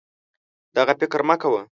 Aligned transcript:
دغه 0.75 0.93
فکر 1.01 1.19
مه 1.27 1.35
کوه 1.41 1.61